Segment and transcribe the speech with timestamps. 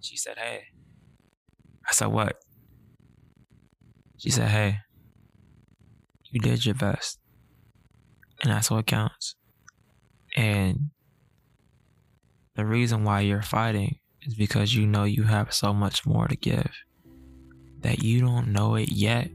[0.00, 0.64] She said, Hey.
[1.88, 2.40] I said, What?
[4.18, 4.78] She said, Hey,
[6.30, 7.18] you did your best.
[8.42, 9.34] And that's what counts.
[10.36, 10.90] And
[12.54, 16.36] the reason why you're fighting is because you know you have so much more to
[16.36, 16.70] give
[17.80, 19.30] that you don't know it yet,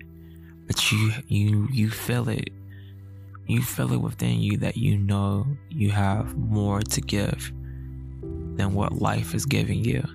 [0.67, 2.49] but you you you feel it.
[3.45, 7.51] You feel it within you that you know you have more to give
[8.55, 10.05] than what life is giving you.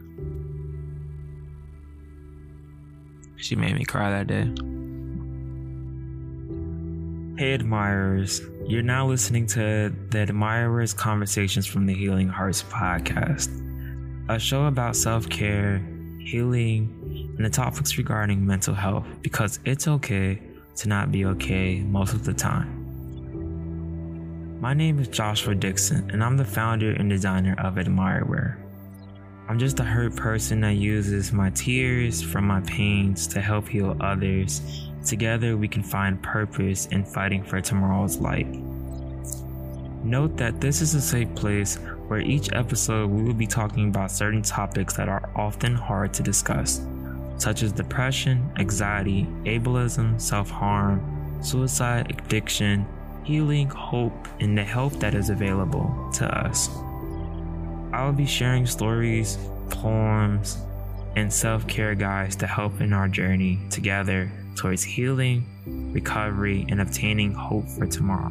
[3.41, 4.51] She made me cry that day.
[7.39, 8.43] Hey, admirers.
[8.67, 13.49] You're now listening to the Admirers Conversations from the Healing Hearts podcast,
[14.29, 15.79] a show about self care,
[16.19, 20.43] healing, and the topics regarding mental health because it's okay
[20.75, 22.75] to not be okay most of the time.
[24.61, 28.68] My name is Joshua Dixon, and I'm the founder and designer of Admirewear.
[29.49, 33.97] I'm just a hurt person that uses my tears from my pains to help heal
[33.99, 34.91] others.
[35.07, 38.47] Together, we can find purpose in fighting for tomorrow's light.
[40.05, 41.77] Note that this is a safe place
[42.09, 46.23] where each episode we will be talking about certain topics that are often hard to
[46.23, 46.83] discuss,
[47.39, 51.01] such as depression, anxiety, ableism, self harm,
[51.43, 52.87] suicide, addiction,
[53.25, 56.69] healing, hope, and the help that is available to us.
[57.91, 59.39] I will be sharing stories,
[59.71, 60.59] poems,
[61.17, 65.47] and self care guides to help in our journey together towards healing,
[65.95, 68.31] recovery, and obtaining hope for tomorrow.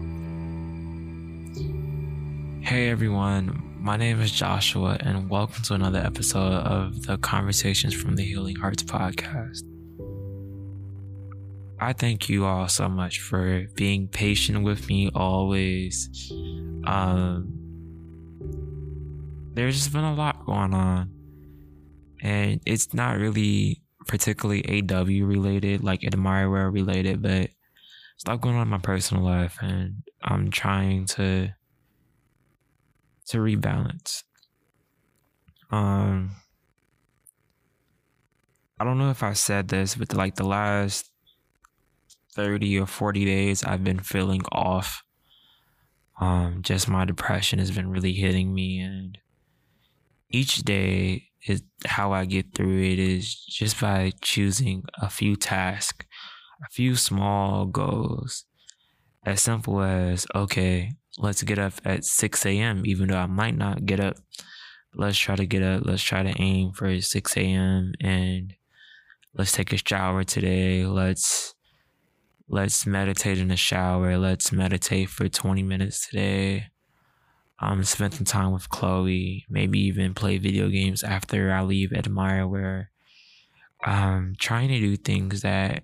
[2.62, 8.16] Hey everyone, my name is Joshua, and welcome to another episode of the Conversations from
[8.16, 9.64] the Healing Hearts podcast.
[11.80, 16.32] I thank you all so much for being patient with me always.
[16.86, 17.67] Um,
[19.58, 21.12] there's just been a lot going on,
[22.22, 27.50] and it's not really particularly AW related, like Admirewear related, but
[28.18, 31.56] stuff going on in my personal life, and I'm trying to
[33.30, 34.24] to rebalance.
[35.72, 36.36] Um,
[38.80, 41.12] I don't know if I said this, but like the last
[42.36, 45.02] 30 or 40 days I've been feeling off.
[46.22, 49.18] Um, just my depression has been really hitting me and
[50.30, 56.06] each day is how I get through it is just by choosing a few tasks,
[56.66, 58.46] a few small goals.
[59.26, 63.86] As simple as, okay, let's get up at 6 a.m., even though I might not
[63.86, 64.18] get up.
[64.96, 65.84] Let's try to get up.
[65.86, 67.94] Let's try to aim for 6 a.m.
[68.02, 68.54] and
[69.34, 70.86] let's take a shower today.
[70.86, 71.54] Let's
[72.50, 74.18] let's meditate in the shower.
[74.18, 76.68] Let's meditate for 20 minutes today.
[77.60, 79.46] Um, spend some time with Chloe.
[79.50, 82.88] Maybe even play video games after I leave Admirewear.
[83.86, 85.84] Um, trying to do things that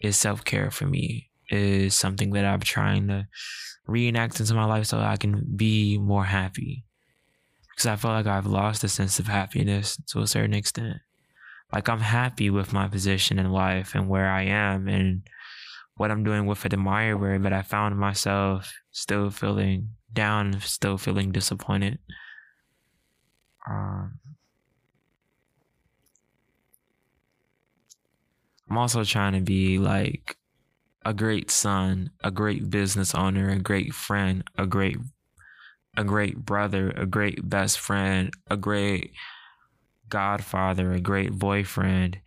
[0.00, 3.26] is self care for me is something that I'm trying to
[3.86, 6.84] reenact into my life so I can be more happy.
[7.70, 10.98] Because I feel like I've lost a sense of happiness to a certain extent.
[11.72, 15.22] Like I'm happy with my position in life and where I am and
[15.96, 21.98] what I'm doing with Admirewear, but I found myself still feeling down, still feeling disappointed.
[23.68, 24.18] Um,
[28.68, 30.36] I'm also trying to be like
[31.04, 34.96] a great son, a great business owner, a great friend, a great
[35.96, 39.12] a great brother, a great best friend, a great
[40.08, 42.18] godfather, a great boyfriend,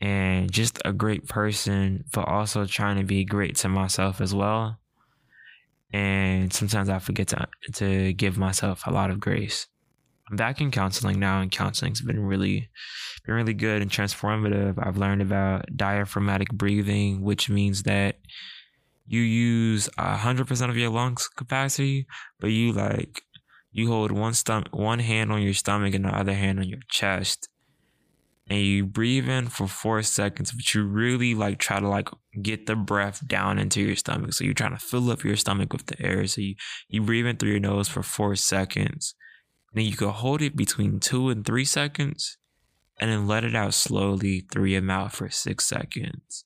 [0.00, 4.78] and just a great person, but also trying to be great to myself as well.
[5.92, 9.66] And sometimes I forget to to give myself a lot of grace.
[10.30, 12.68] I'm back in counseling now, and counseling's been really,
[13.24, 14.74] been really good and transformative.
[14.78, 18.18] I've learned about diaphragmatic breathing, which means that
[19.06, 22.06] you use hundred percent of your lungs capacity,
[22.38, 23.22] but you like
[23.72, 26.80] you hold one stomach, one hand on your stomach and the other hand on your
[26.88, 27.48] chest,
[28.50, 32.08] and you breathe in for four seconds, but you really like try to like
[32.40, 34.32] get the breath down into your stomach.
[34.32, 36.26] So you're trying to fill up your stomach with the air.
[36.26, 36.54] So you,
[36.88, 39.14] you breathe in through your nose for four seconds.
[39.70, 42.38] And then you can hold it between two and three seconds
[42.98, 46.44] and then let it out slowly through your mouth for six seconds.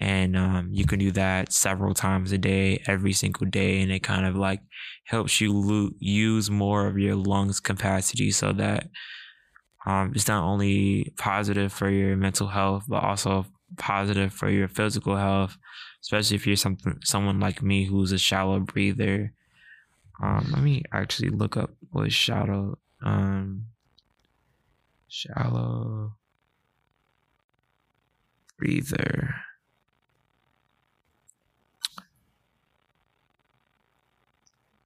[0.00, 3.82] And um, you can do that several times a day, every single day.
[3.82, 4.62] And it kind of like
[5.04, 8.88] helps you lo- use more of your lungs capacity so that
[9.86, 13.46] um, it's not only positive for your mental health, but also
[13.76, 15.56] positive for your physical health,
[16.02, 19.32] especially if you're something someone like me who's a shallow breather.
[20.22, 23.66] Um, let me actually look up what shallow um,
[25.10, 26.14] Shallow
[28.56, 29.34] breather.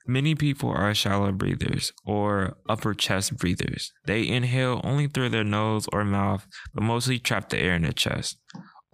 [0.06, 3.92] Many people are shallow breathers or upper chest breathers.
[4.06, 7.92] They inhale only through their nose or mouth, but mostly trap the air in their
[7.92, 8.38] chest,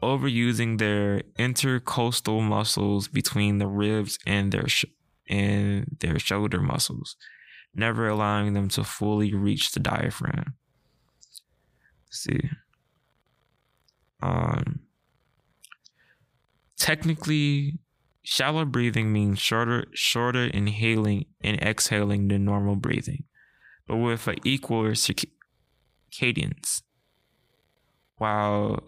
[0.01, 4.85] overusing their intercostal muscles between the ribs and their sh-
[5.29, 7.17] and their shoulder muscles,
[7.75, 10.55] never allowing them to fully reach the diaphragm.
[12.07, 12.51] Let's see.
[14.23, 14.81] Um,
[16.77, 17.79] technically,
[18.31, 23.25] Shallow breathing means shorter, shorter inhaling and exhaling than normal breathing,
[23.89, 24.95] but with an equal
[26.13, 26.85] cadence.
[28.19, 28.85] While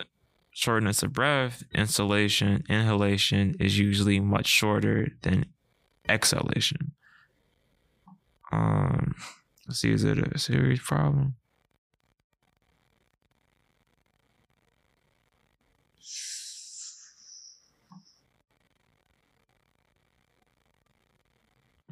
[0.52, 5.46] shortness of breath, inhalation, inhalation is usually much shorter than
[6.08, 6.92] exhalation.
[8.52, 9.16] Um,
[9.66, 11.34] let's see, is it a serious problem?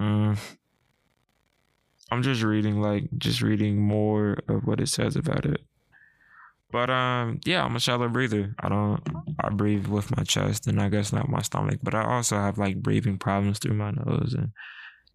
[0.00, 0.38] Mm.
[2.11, 5.61] I'm just reading, like, just reading more of what it says about it.
[6.73, 8.55] But um, yeah, I'm a shallow breather.
[8.61, 9.00] I don't.
[9.41, 11.81] I breathe with my chest, and I guess not my stomach.
[11.82, 14.52] But I also have like breathing problems through my nose, and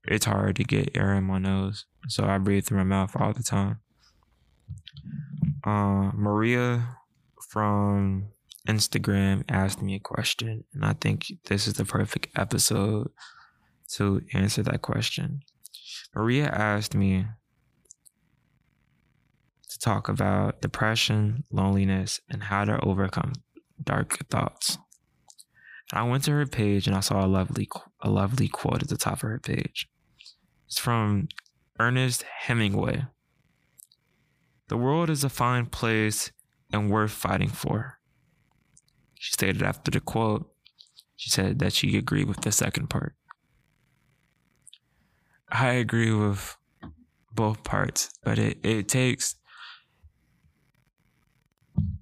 [0.04, 3.34] it's hard to get air in my nose, so I breathe through my mouth all
[3.34, 3.80] the time.
[5.64, 6.98] Uh, Maria
[7.50, 8.28] from
[8.68, 13.10] Instagram asked me a question, and I think this is the perfect episode
[13.94, 15.42] to answer that question.
[16.16, 17.26] Maria asked me
[19.70, 23.34] to talk about depression, loneliness, and how to overcome
[23.84, 24.78] dark thoughts.
[25.94, 27.70] I went to her page and I saw a lovely
[28.02, 29.88] a lovely quote at the top of her page.
[30.68, 31.28] It's from
[31.80, 33.06] Ernest Hemingway.
[34.68, 36.32] The world is a fine place
[36.72, 38.00] and worth fighting for.
[39.14, 40.50] She stated after the quote,
[41.16, 43.16] she said that she agreed with the second part.
[45.52, 46.58] I agree with
[47.34, 49.36] both parts, but it, it takes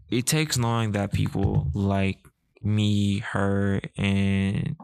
[0.10, 2.20] it takes knowing that people like
[2.62, 4.76] me, her, and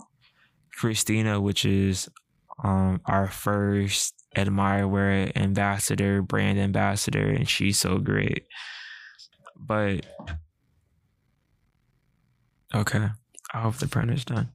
[0.73, 2.09] Christina, which is
[2.63, 8.45] um our first admirer, ambassador, brand ambassador, and she's so great.
[9.55, 10.05] But
[12.73, 13.09] okay,
[13.53, 14.51] I hope the printer's done.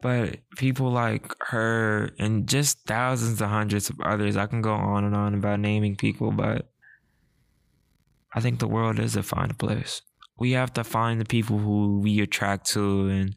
[0.00, 5.04] But people like her and just thousands of hundreds of others, I can go on
[5.04, 6.70] and on about naming people, but
[8.32, 10.02] I think the world is a fine place.
[10.38, 13.34] We have to find the people who we attract to and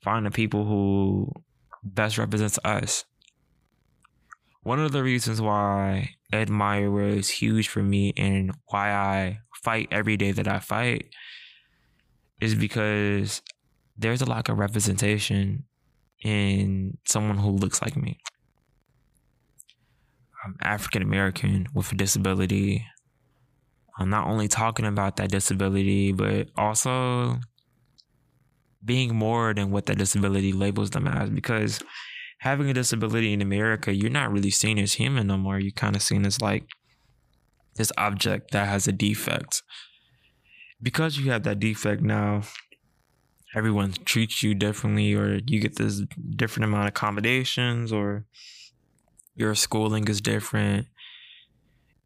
[0.00, 1.32] find the people who
[1.82, 3.04] best represents us.
[4.62, 10.16] One of the reasons why Admire is huge for me and why I fight every
[10.16, 11.08] day that I fight
[12.40, 13.42] is because
[13.96, 15.64] there's a lack of representation
[16.22, 18.18] in someone who looks like me.
[20.44, 22.86] I'm African American with a disability.
[23.98, 27.40] I'm not only talking about that disability, but also
[28.84, 31.30] being more than what that disability labels them as.
[31.30, 31.80] Because
[32.38, 35.58] having a disability in America, you're not really seen as human no more.
[35.58, 36.64] You're kind of seen as like
[37.74, 39.62] this object that has a defect.
[40.80, 42.42] Because you have that defect now,
[43.54, 46.02] everyone treats you differently or you get this
[46.36, 48.26] different amount of accommodations or
[49.34, 50.86] your schooling is different.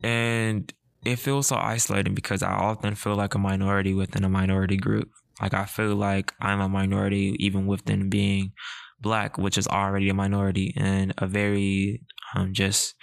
[0.02, 0.72] And
[1.04, 5.10] it feels so isolating because i often feel like a minority within a minority group.
[5.40, 8.52] Like i feel like i'm a minority even within being
[9.00, 12.02] black which is already a minority in a very
[12.34, 12.94] um, just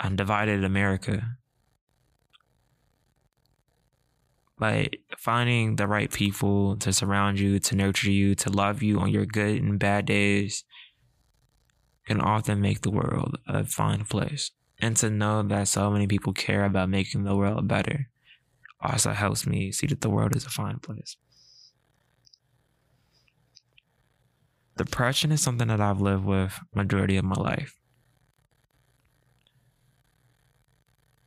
[0.00, 1.22] undivided america
[4.62, 9.10] But finding the right people to surround you, to nurture you, to love you on
[9.10, 10.62] your good and bad days
[12.06, 14.52] can often make the world a fine place.
[14.78, 18.08] And to know that so many people care about making the world better
[18.80, 21.16] also helps me see that the world is a fine place.
[24.76, 27.74] Depression is something that I've lived with majority of my life.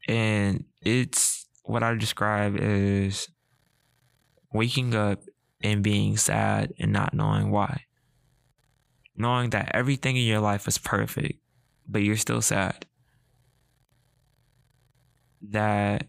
[0.07, 1.34] And it's
[1.65, 3.27] what I describe is
[4.53, 5.21] waking up
[5.61, 7.81] and being sad and not knowing why.
[9.17, 11.39] Knowing that everything in your life is perfect,
[11.87, 12.85] but you're still sad.
[15.49, 16.07] That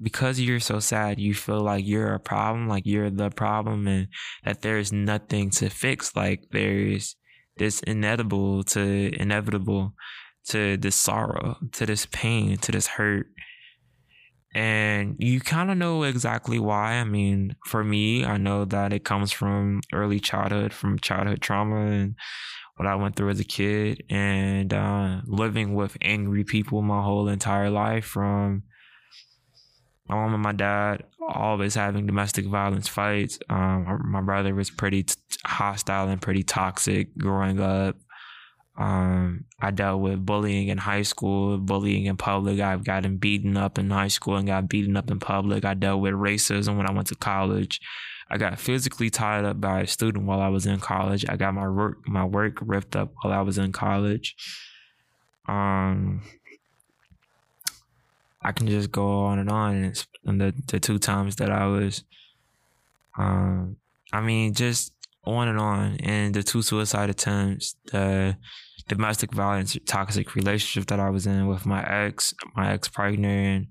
[0.00, 4.08] because you're so sad, you feel like you're a problem, like you're the problem, and
[4.44, 6.16] that there's nothing to fix.
[6.16, 7.14] Like there's
[7.58, 9.94] this inedible to inevitable
[10.48, 13.26] to this sorrow, to this pain, to this hurt
[14.54, 16.94] and you kind of know exactly why.
[16.94, 21.86] I mean, for me, I know that it comes from early childhood, from childhood trauma
[21.86, 22.16] and
[22.76, 27.28] what I went through as a kid, and uh, living with angry people my whole
[27.28, 28.62] entire life from
[30.08, 33.38] my mom and my dad always having domestic violence fights.
[33.48, 35.14] Um, my brother was pretty t-
[35.46, 37.96] hostile and pretty toxic growing up.
[38.76, 42.60] Um, I dealt with bullying in high school, bullying in public.
[42.60, 45.64] I've gotten beaten up in high school and got beaten up in public.
[45.64, 47.80] I dealt with racism when I went to college.
[48.30, 51.26] I got physically tied up by a student while I was in college.
[51.28, 54.34] I got my work my work ripped up while I was in college.
[55.46, 56.22] Um,
[58.40, 59.92] I can just go on and on.
[60.24, 62.04] And the the two times that I was,
[63.18, 63.76] um,
[64.14, 65.96] I mean, just on and on.
[66.00, 68.36] And the two suicide attempts, the
[68.88, 73.66] domestic violence, toxic relationship that I was in with my ex, my ex partner, and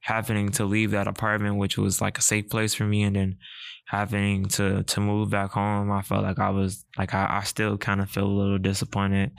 [0.00, 3.38] having to leave that apartment, which was like a safe place for me, and then
[3.86, 7.78] having to to move back home, I felt like I was like I, I still
[7.78, 9.32] kind of feel a little disappointed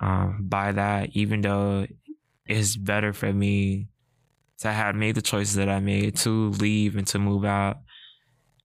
[0.00, 1.86] um, by that, even though
[2.46, 3.88] it's better for me
[4.60, 7.78] to have made the choices that I made to leave and to move out.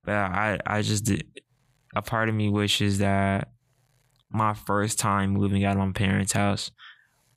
[0.06, 1.26] But I I just did,
[1.96, 3.50] a part of me wishes that
[4.30, 6.72] my first time moving out of my parents' house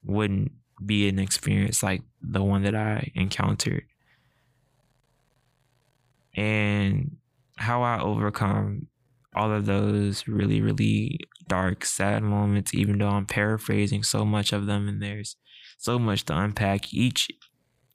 [0.03, 0.53] wouldn't
[0.85, 3.85] be an experience like the one that I encountered.
[6.35, 7.17] And
[7.57, 8.89] how I overcome
[9.35, 14.67] all of those really, really dark, sad moments, even though I'm paraphrasing so much of
[14.67, 15.37] them and there's
[15.79, 16.93] so much to unpack.
[16.93, 17.29] Each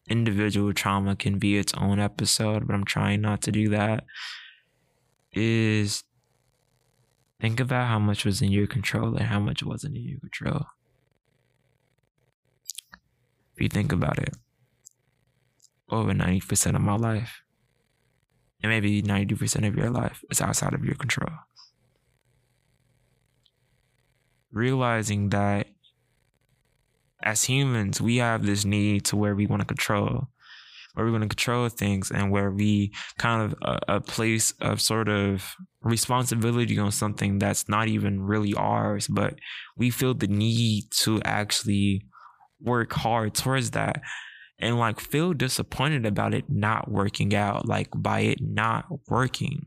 [0.08, 4.03] individual trauma can be its own episode, but I'm trying not to do that.
[5.34, 6.03] Is
[7.42, 10.68] Think about how much was in your control and how much wasn't in your control.
[13.56, 14.36] If you think about it,
[15.90, 17.42] over 90% of my life,
[18.62, 21.32] and maybe 90% of your life, is outside of your control.
[24.52, 25.66] Realizing that
[27.24, 30.28] as humans, we have this need to where we want to control
[30.94, 34.82] where we want to control things and where we kind of a, a place of
[34.82, 39.36] sort of responsibility on something that's not even really ours, but
[39.78, 42.06] we feel the need to actually
[42.60, 44.02] work hard towards that
[44.60, 49.66] and like feel disappointed about it not working out, like by it not working.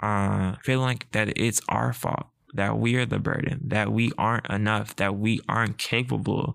[0.00, 4.48] Uh, feel like that it's our fault that we are the burden, that we aren't
[4.48, 6.54] enough, that we aren't capable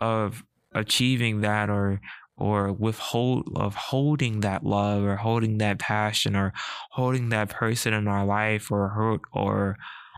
[0.00, 2.00] of achieving that or
[2.36, 6.52] or withhold of holding that love or holding that passion or
[6.90, 9.76] holding that person in our life or hurt or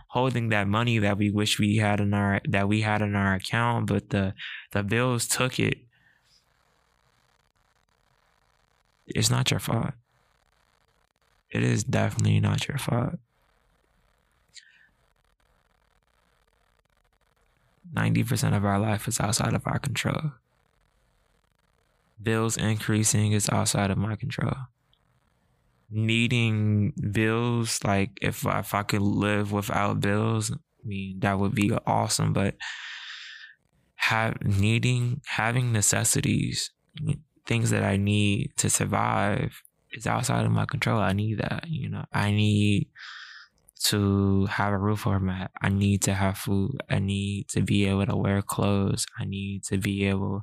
[0.09, 3.35] holding that money that we wish we had in our that we had in our
[3.35, 4.33] account but the
[4.73, 5.79] the bills took it.
[9.07, 9.93] It's not your fault.
[11.51, 13.19] It is definitely not your fault.
[17.95, 20.33] 90% of our life is outside of our control
[22.21, 24.55] bills increasing is outside of my control.
[25.91, 30.57] Needing bills, like if if I could live without bills, I
[30.87, 32.33] mean that would be awesome.
[32.33, 32.57] But
[33.97, 36.71] have needing having necessities,
[37.47, 40.99] things that I need to survive, is outside of my control.
[41.01, 41.67] I need that.
[41.69, 42.89] You know, I need
[43.85, 45.51] to have a roof over my head.
[45.63, 46.81] I need to have food.
[46.91, 49.07] I need to be able to wear clothes.
[49.19, 50.43] I need to be able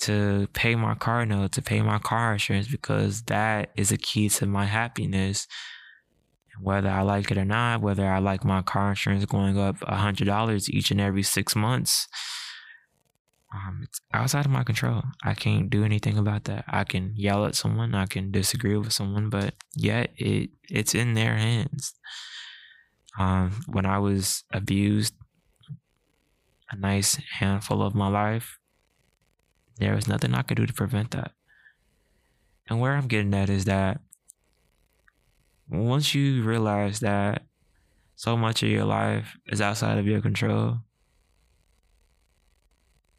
[0.00, 4.28] to pay my car note, to pay my car insurance, because that is a key
[4.28, 5.46] to my happiness.
[6.60, 9.96] Whether I like it or not, whether I like my car insurance going up a
[9.96, 12.06] hundred dollars each and every six months,
[13.54, 15.02] um, it's outside of my control.
[15.24, 16.64] I can't do anything about that.
[16.68, 21.14] I can yell at someone, I can disagree with someone, but yet it it's in
[21.14, 21.94] their hands.
[23.18, 25.14] Um, when I was abused,
[26.70, 28.58] a nice handful of my life,
[29.78, 31.32] there was nothing I could do to prevent that.
[32.68, 34.00] And where I'm getting at is that
[35.68, 37.42] once you realize that
[38.16, 40.78] so much of your life is outside of your control,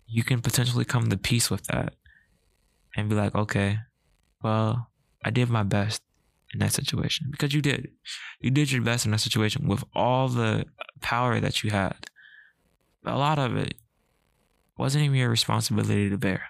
[0.08, 1.94] you can potentially come to peace with that
[2.96, 3.80] and be like, okay,
[4.42, 4.90] well,
[5.24, 6.02] I did my best
[6.54, 7.90] in that situation because you did.
[8.40, 10.66] You did your best in that situation with all the
[11.02, 12.10] power that you had.
[13.06, 13.76] A lot of it
[14.78, 16.44] wasn't even your responsibility to bear.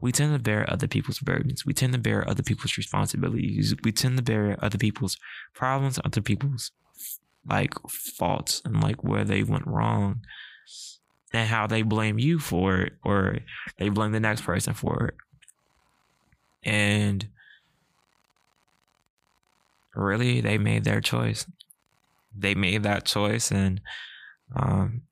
[0.00, 1.64] We tend to bear other people's burdens.
[1.64, 3.74] We tend to bear other people's responsibilities.
[3.82, 5.16] We tend to bear other people's
[5.54, 6.70] problems, other people's
[7.48, 10.20] like faults and like where they went wrong
[11.32, 13.38] and how they blame you for it or
[13.78, 15.14] they blame the next person for it.
[16.68, 17.28] And
[19.94, 21.46] really, they made their choice.
[22.36, 23.80] They made that choice, and
[24.54, 25.02] um,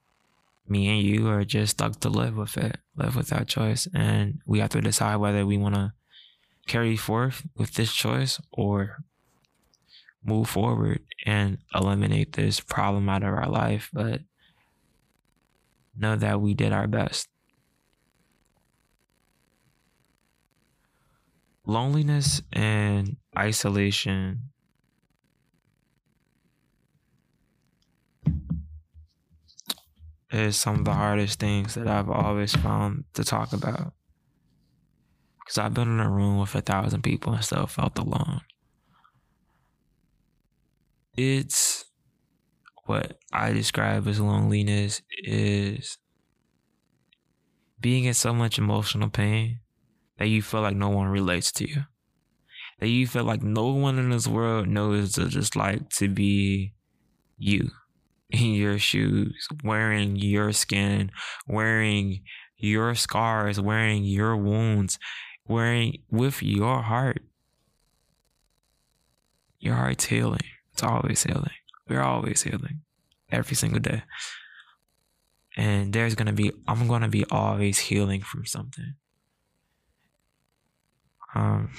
[0.67, 3.87] me and you are just stuck to live with it, live with that choice.
[3.95, 5.93] And we have to decide whether we want to
[6.67, 8.99] carry forth with this choice or
[10.25, 13.91] move forward and eliminate this problem out of our life.
[13.93, 14.23] But
[15.97, 17.29] know that we did our best.
[21.67, 24.51] Loneliness and isolation
[30.31, 33.93] is some of the hardest things that I've always found to talk about.
[35.39, 38.41] Because I've been in a room with a thousand people and still felt alone.
[41.17, 41.85] It's
[42.87, 45.99] what I describe as loneliness is
[47.81, 49.61] being in so much emotional pain
[50.19, 51.85] that you feel like no one relates to you.
[52.81, 56.75] That you feel like no one in this world knows just like to be
[57.39, 57.71] you
[58.31, 61.11] in your shoes, wearing your skin,
[61.47, 62.23] wearing
[62.57, 64.99] your scars, wearing your wounds,
[65.47, 67.23] wearing with your heart.
[69.59, 70.41] Your heart's healing.
[70.73, 71.51] It's always healing.
[71.89, 72.81] We're always healing
[73.31, 74.03] every single day.
[75.57, 78.95] And there's going to be, I'm going to be always healing from something.
[81.35, 81.71] Um,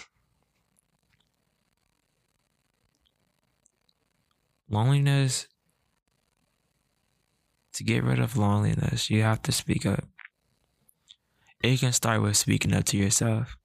[4.70, 5.48] loneliness
[7.75, 10.05] to get rid of loneliness, you have to speak up.
[11.62, 13.58] It can start with speaking up to yourself.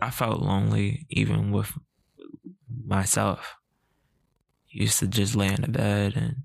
[0.00, 1.72] I felt lonely even with
[2.84, 3.56] myself.
[4.68, 6.36] Used to just lay in the bed and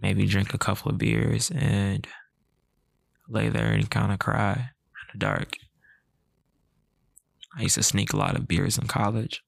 [0.00, 2.06] maybe drink a couple of beers and
[3.28, 5.56] lay there and kind of cry in the dark.
[7.56, 9.42] I used to sneak a lot of beers in college.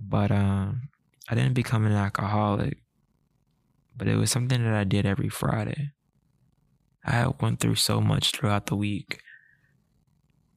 [0.00, 0.88] But um,
[1.28, 2.81] I didn't become an alcoholic
[3.96, 5.92] but it was something that I did every Friday.
[7.04, 9.20] I went through so much throughout the week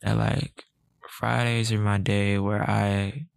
[0.02, 0.64] that like
[1.10, 3.28] Fridays are my day where I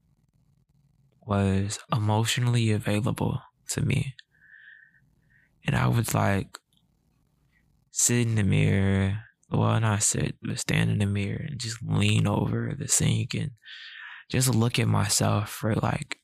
[1.27, 4.15] was emotionally available to me.
[5.67, 6.59] And I would like
[7.91, 12.27] sit in the mirror, well, not sit, but stand in the mirror and just lean
[12.27, 13.53] over the sink and
[14.29, 16.19] just look at myself for like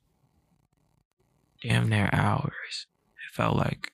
[1.63, 2.87] damn near hours
[3.35, 3.92] felt like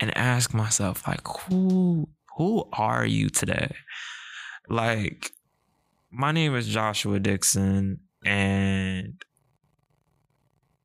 [0.00, 3.74] and ask myself like who who are you today?
[4.68, 5.32] Like
[6.10, 9.24] my name is joshua dixon and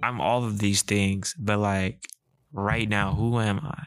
[0.01, 2.07] i'm all of these things but like
[2.53, 3.83] right now who am i?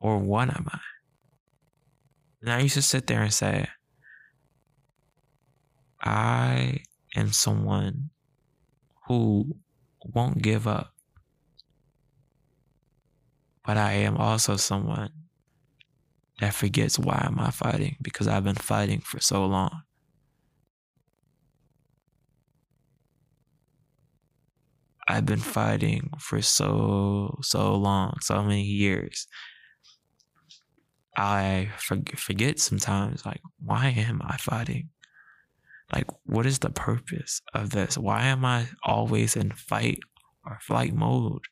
[0.00, 0.80] Or what am i?
[2.42, 3.68] And i used to sit there and say
[6.02, 6.82] i
[7.16, 8.10] am someone
[9.06, 9.56] who
[10.04, 10.92] won't give up.
[13.66, 15.10] But I am also someone
[16.40, 19.82] that forgets why am I fighting because I've been fighting for so long.
[25.06, 29.26] I've been fighting for so so long, so many years.
[31.16, 34.90] I forget sometimes like why am I fighting?
[35.92, 37.98] Like, what is the purpose of this?
[37.98, 39.98] Why am I always in fight
[40.44, 41.42] or flight mode?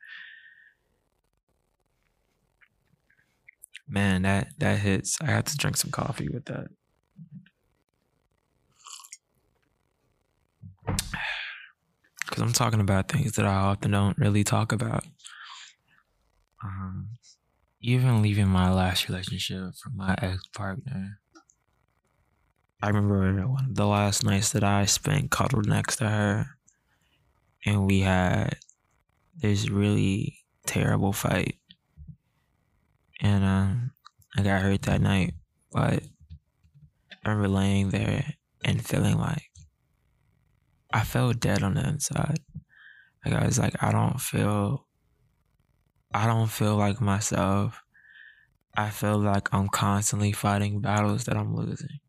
[3.88, 5.18] Man, that that hits.
[5.20, 6.68] I have to drink some coffee with that.
[12.24, 15.04] Because I'm talking about things that I often don't really talk about.
[16.64, 17.10] Um,
[17.78, 21.20] even leaving my last relationship from my ex partner
[22.82, 26.46] I remember one of the last nights that I spent cuddled next to her,
[27.64, 28.56] and we had
[29.36, 31.58] this really terrible fight,
[33.20, 33.92] and um,
[34.36, 35.34] I got hurt that night.
[35.70, 36.02] But
[37.24, 39.50] I remember laying there and feeling like
[40.92, 42.40] I felt dead on the inside.
[43.24, 44.88] Like I was like, I don't feel,
[46.12, 47.80] I don't feel like myself.
[48.76, 52.00] I feel like I'm constantly fighting battles that I'm losing.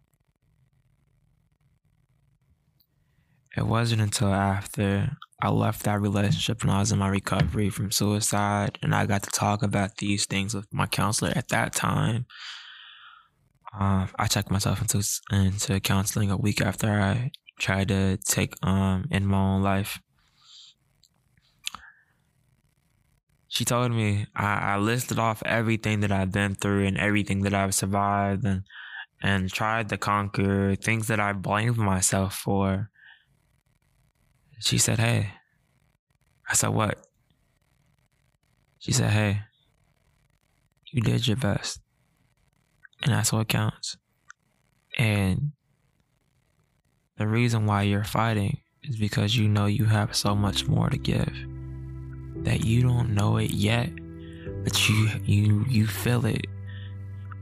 [3.56, 7.92] It wasn't until after I left that relationship and I was in my recovery from
[7.92, 12.26] suicide and I got to talk about these things with my counselor at that time.
[13.78, 19.06] Uh, I checked myself into into counseling a week after I tried to take um
[19.12, 20.00] in my own life.
[23.48, 27.54] She told me I, I listed off everything that I've been through and everything that
[27.54, 28.64] I've survived and
[29.22, 32.90] and tried to conquer things that I blamed myself for.
[34.64, 35.30] She said, Hey.
[36.50, 37.06] I said, What?
[38.80, 39.42] She said, Hey,
[40.92, 41.82] you did your best.
[43.02, 43.98] And that's what counts.
[44.98, 45.52] And
[47.18, 50.98] the reason why you're fighting is because you know you have so much more to
[50.98, 51.34] give
[52.46, 53.90] that you don't know it yet,
[54.64, 56.46] but you you you feel it.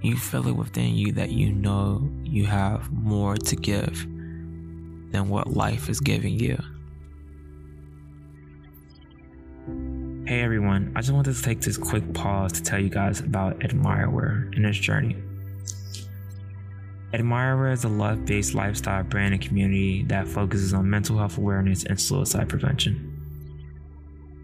[0.01, 4.07] You feel it within you that you know you have more to give
[5.11, 6.57] than what life is giving you.
[10.31, 13.59] Hey everyone, I just wanted to take this quick pause to tell you guys about
[13.59, 15.17] Admirewear and its journey.
[17.13, 21.83] Admirewear is a love based lifestyle brand and community that focuses on mental health awareness
[21.83, 23.11] and suicide prevention.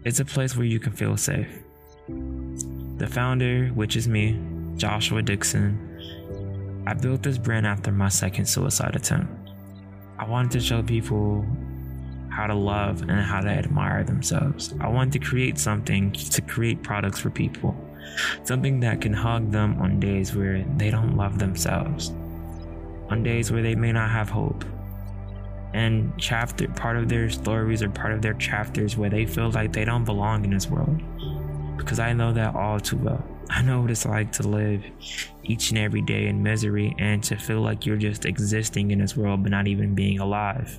[0.04, 1.48] It's a place where you can feel safe.
[2.98, 4.38] The founder, which is me,
[4.76, 9.32] Joshua Dixon, I built this brand after my second suicide attempt.
[10.18, 11.46] I wanted to show people
[12.38, 14.72] how to love and how to admire themselves.
[14.80, 17.74] I wanted to create something to create products for people,
[18.44, 22.10] something that can hug them on days where they don't love themselves,
[23.10, 24.64] on days where they may not have hope.
[25.74, 29.72] And chapter part of their stories or part of their chapters where they feel like
[29.72, 31.02] they don't belong in this world.
[31.76, 33.24] Because I know that all too well.
[33.50, 34.84] I know what it's like to live
[35.42, 39.16] each and every day in misery and to feel like you're just existing in this
[39.16, 40.78] world but not even being alive.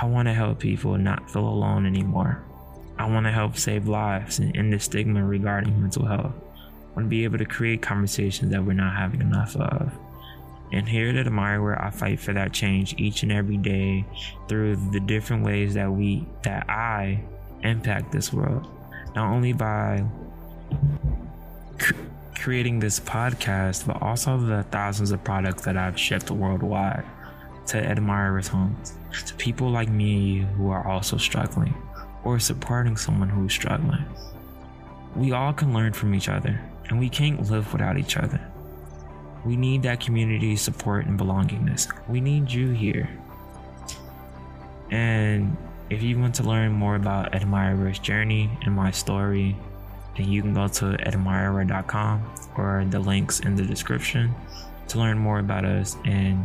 [0.00, 2.44] I want to help people not feel alone anymore.
[2.98, 6.34] I want to help save lives and end the stigma regarding mental health.
[6.56, 9.92] I want to be able to create conversations that we're not having enough of.
[10.70, 14.06] And here at Admirewear I fight for that change each and every day
[14.48, 17.24] through the different ways that we that I
[17.64, 18.68] impact this world.
[19.16, 20.04] Not only by
[22.36, 27.04] creating this podcast, but also the thousands of products that I've shipped worldwide
[27.68, 28.94] to admirers' homes,
[29.26, 31.74] to people like me who are also struggling
[32.24, 34.04] or supporting someone who's struggling.
[35.14, 38.40] We all can learn from each other, and we can't live without each other.
[39.44, 41.88] We need that community support and belongingness.
[42.08, 43.08] We need you here.
[44.90, 45.56] And
[45.90, 49.56] if you want to learn more about Admirer's journey and my story,
[50.16, 54.34] then you can go to admirewear.com or the links in the description
[54.88, 56.44] to learn more about us and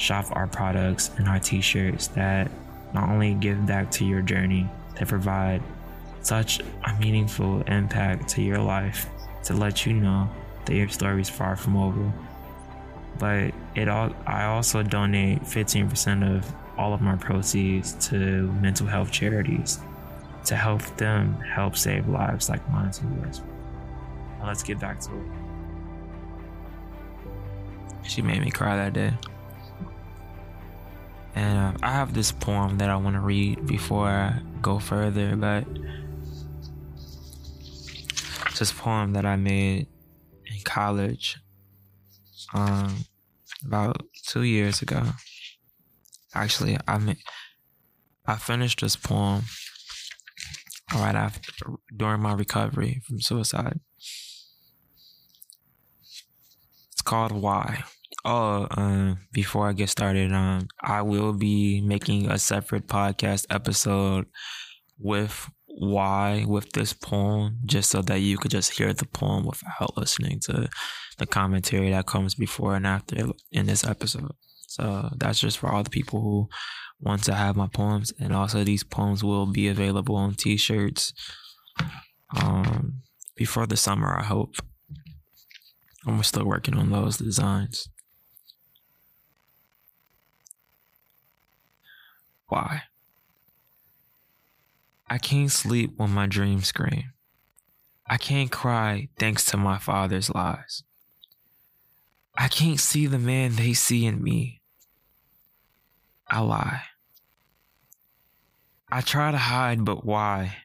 [0.00, 2.50] shop our products and our t-shirts that
[2.94, 5.62] not only give back to your journey, they provide
[6.22, 9.06] such a meaningful impact to your life
[9.44, 10.28] to let you know
[10.64, 12.12] that your story is far from over.
[13.18, 19.10] But it all I also donate 15% of all of my proceeds to mental health
[19.10, 19.80] charities
[20.46, 23.42] to help them help save lives like mine and yours.
[24.42, 25.26] Let's get back to it.
[28.02, 29.12] She made me cry that day.
[31.34, 35.36] And uh, I have this poem that I want to read before I go further,
[35.36, 35.64] but
[38.46, 39.86] it's this poem that I made
[40.46, 41.38] in college
[42.52, 43.04] um,
[43.64, 45.02] about two years ago.
[46.34, 47.18] Actually, I made,
[48.26, 49.42] I finished this poem
[50.94, 51.52] right after
[51.96, 53.80] during my recovery from suicide.
[56.92, 57.84] It's called Why.
[58.24, 64.26] Oh, um, before I get started, um, I will be making a separate podcast episode
[64.98, 69.96] with why with this poem, just so that you could just hear the poem without
[69.96, 70.68] listening to
[71.16, 74.32] the commentary that comes before and after in this episode.
[74.68, 76.48] So that's just for all the people who
[77.00, 81.14] want to have my poems, and also these poems will be available on T-shirts
[82.36, 83.00] um,
[83.34, 84.14] before the summer.
[84.18, 84.56] I hope.
[86.06, 87.88] I'm still working on those designs.
[92.50, 92.82] Why?
[95.08, 97.12] I can't sleep when my dreams scream.
[98.08, 100.82] I can't cry thanks to my father's lies.
[102.36, 104.62] I can't see the man they see in me.
[106.26, 106.82] I lie.
[108.90, 110.56] I try to hide, but why?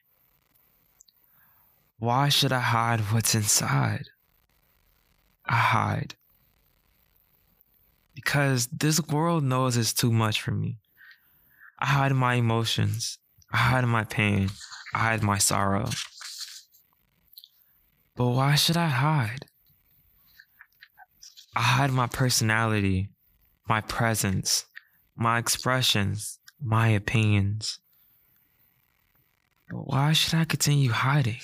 [2.00, 4.10] Why should I hide what's inside?
[5.45, 6.15] I hide.
[8.15, 10.80] Because this world knows it's too much for me.
[11.80, 13.20] I hide my emotions.
[13.52, 14.50] I hide my pain.
[14.94, 15.90] I hide my sorrow.
[18.16, 19.46] But why should I hide?
[21.56, 23.10] I hide my personality,
[23.68, 24.66] my presence,
[25.16, 27.80] my expressions, my opinions.
[29.70, 31.40] But why should I continue hiding?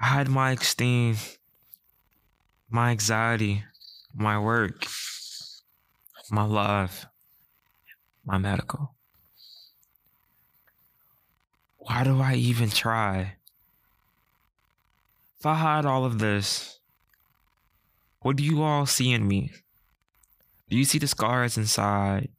[0.00, 1.16] I hide my esteem.
[2.70, 3.64] my anxiety,
[4.14, 4.86] my work,
[6.30, 7.06] my love,
[8.26, 8.94] my medical.
[11.78, 13.36] Why do I even try?
[15.38, 16.80] If I hide all of this,
[18.20, 19.52] what do you all see in me?
[20.68, 22.30] Do you see the scars inside?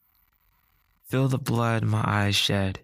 [1.06, 2.82] Feel the blood my eyes shed.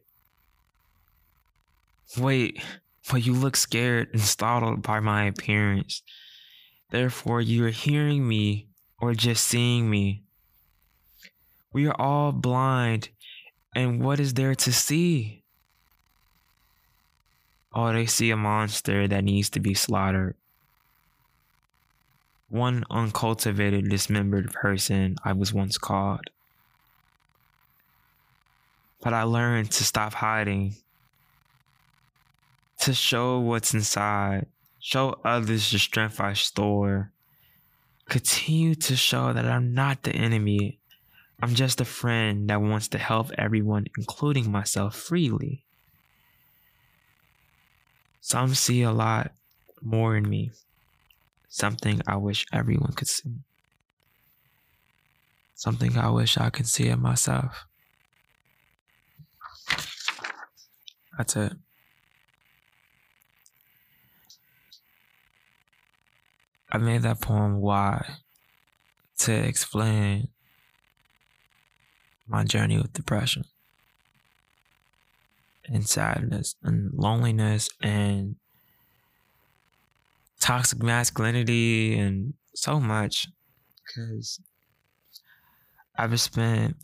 [2.18, 2.64] Wait,
[3.12, 6.02] but you look scared and startled by my appearance.
[6.92, 8.70] Therefore, you are hearing me
[9.02, 10.23] or just seeing me.
[11.74, 13.10] We are all blind,
[13.76, 15.44] and what is there to see?
[17.74, 20.36] Oh, they see a monster that needs to be slaughtered.
[22.50, 26.30] One uncultivated, dismembered person I was once called.
[29.02, 30.76] But I learned to stop hiding,
[32.82, 34.46] to show what's inside,
[34.80, 37.12] show others the strength I store.
[38.08, 40.78] Continue to show that I'm not the enemy.
[41.42, 45.66] I'm just a friend that wants to help everyone, including myself, freely.
[48.22, 49.32] Some see a lot
[49.82, 50.52] more in me.
[51.50, 53.36] Something I wish everyone could see.
[55.56, 57.66] Something I wish I could see in myself.
[61.18, 61.54] That's it.
[66.72, 68.16] I made that poem why
[69.20, 70.30] to explain
[72.34, 73.44] my journey with depression
[75.68, 78.36] and sadness and loneliness and
[80.40, 83.28] toxic masculinity and so much.
[83.86, 84.42] Because
[85.96, 86.76] I've spent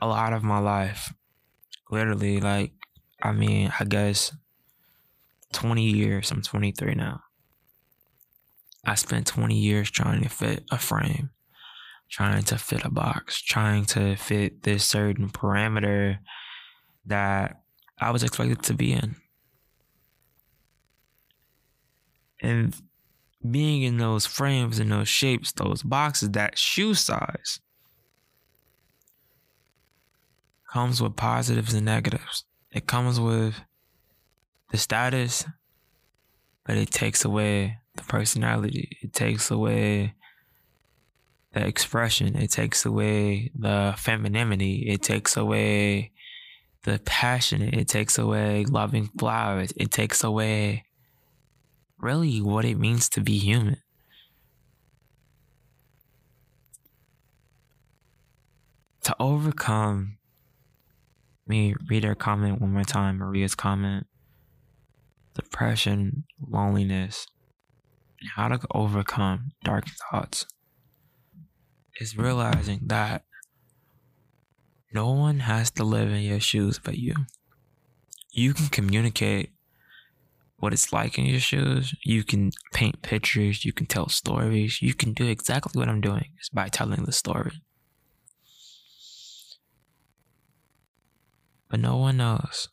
[0.00, 1.12] a lot of my life
[1.90, 2.72] literally like
[3.22, 4.32] I mean I guess
[5.52, 7.20] 20 years I'm 23 now.
[8.86, 11.30] I spent 20 years trying to fit a frame
[12.10, 16.18] trying to fit a box trying to fit this certain parameter
[17.06, 17.60] that
[17.98, 19.16] I was expected to be in.
[22.42, 22.76] And
[23.48, 27.60] being in those frames and those shapes, those boxes, that shoe size
[30.70, 32.44] comes with positives and negatives.
[32.72, 33.54] It comes with
[34.70, 35.46] the status,
[36.66, 38.98] but it takes away the personality.
[39.00, 40.14] It takes away
[41.56, 42.36] the expression.
[42.36, 44.90] It takes away the femininity.
[44.90, 46.12] It takes away
[46.82, 47.62] the passion.
[47.62, 49.72] It takes away loving flowers.
[49.74, 50.84] It takes away
[51.98, 53.78] really what it means to be human.
[59.04, 60.18] To overcome,
[61.46, 64.06] me read her comment one more time, Maria's comment.
[65.32, 67.26] Depression, loneliness,
[68.34, 70.44] how to overcome dark thoughts
[72.00, 73.24] is realizing that
[74.92, 77.14] no one has to live in your shoes but you.
[78.32, 79.50] You can communicate
[80.58, 81.94] what it's like in your shoes.
[82.04, 83.64] You can paint pictures.
[83.64, 84.80] You can tell stories.
[84.80, 87.62] You can do exactly what I'm doing is by telling the story.
[91.68, 92.68] But no one knows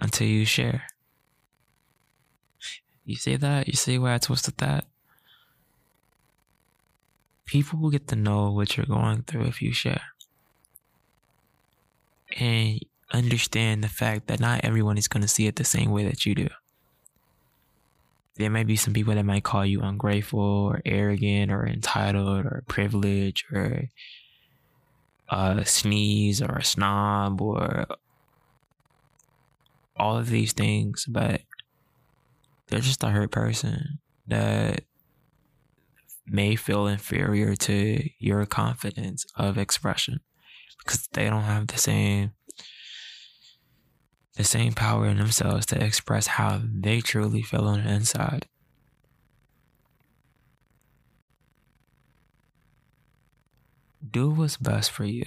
[0.00, 0.84] until you share.
[3.04, 3.68] You see that?
[3.68, 4.84] You see where I twisted that?
[7.46, 10.02] People will get to know what you're going through if you share
[12.38, 12.80] and
[13.12, 16.26] understand the fact that not everyone is going to see it the same way that
[16.26, 16.48] you do.
[18.34, 22.64] There may be some people that might call you ungrateful or arrogant or entitled or
[22.68, 23.88] privileged or
[25.28, 27.86] a sneeze or a snob or
[29.96, 31.40] all of these things, but
[32.66, 34.82] they're just a hurt person that
[36.26, 40.20] may feel inferior to your confidence of expression
[40.78, 42.32] because they don't have the same
[44.36, 48.46] the same power in themselves to express how they truly feel on the inside.
[54.08, 55.24] Do what's best for you.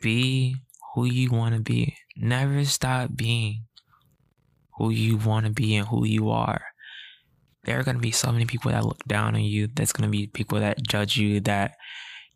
[0.00, 0.56] Be
[0.94, 1.96] who you want to be.
[2.16, 3.64] Never stop being
[4.76, 6.62] who you want to be and who you are.
[7.68, 9.68] There are to be so many people that look down on you.
[9.68, 11.76] Going to be people that judge you, that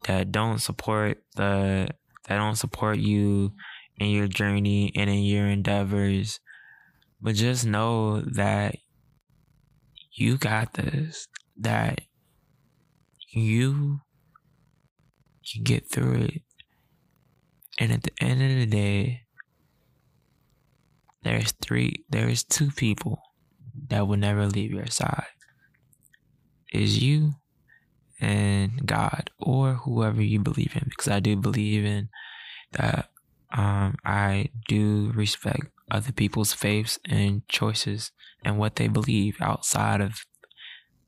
[0.05, 1.89] that don't support the
[2.29, 3.55] that don't support you
[3.97, 6.39] in your journey and in your endeavors.
[7.23, 8.75] But just know that
[10.13, 11.29] you got this.
[11.57, 12.03] That
[13.31, 14.01] you
[15.51, 16.43] can get through it.
[17.79, 19.23] And at the end of the day,
[21.23, 23.23] there's three there's two people
[23.89, 25.27] that will never leave your side
[26.73, 27.35] is you
[28.21, 30.87] and God or whoever you believe in.
[30.89, 32.09] Because I do believe in
[32.73, 33.11] that
[33.53, 38.13] um, I do respect other people's faiths and choices
[38.45, 40.25] and what they believe outside of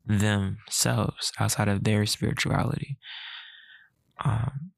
[0.05, 2.97] themselves, outside of their spirituality.
[4.23, 4.71] Um,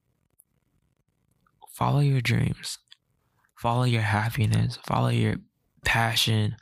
[1.74, 2.80] follow your dreams,
[3.58, 5.36] follow your happiness, follow your
[5.84, 6.56] passion,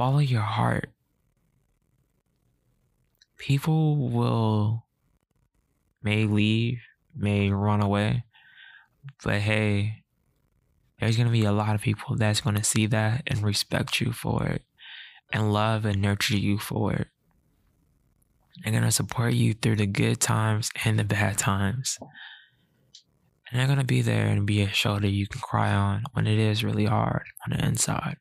[0.00, 0.88] follow your heart.
[3.36, 4.86] People will
[6.02, 6.78] may leave,
[7.14, 8.24] may run away,
[9.22, 10.04] but hey,
[10.98, 14.00] there's going to be a lot of people that's going to see that and respect
[14.00, 14.62] you for it
[15.34, 17.08] and love and nurture you for it.
[18.64, 21.98] They're going to support you through the good times and the bad times.
[23.50, 26.26] And they're going to be there and be a shoulder you can cry on when
[26.26, 28.16] it is really hard on the inside.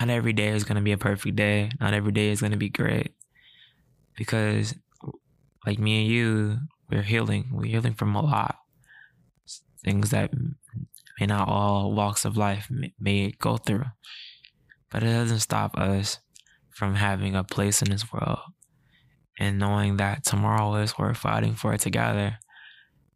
[0.00, 1.70] Not every day is going to be a perfect day.
[1.80, 3.14] Not every day is going to be great.
[4.16, 4.74] Because,
[5.66, 6.58] like me and you,
[6.90, 7.50] we're healing.
[7.52, 8.56] We're healing from a lot
[9.86, 10.32] things that
[11.18, 12.68] may not all walks of life
[13.00, 13.84] may go through.
[14.90, 16.18] But it doesn't stop us
[16.70, 18.40] from having a place in this world
[19.38, 22.38] and knowing that tomorrow is worth fighting for together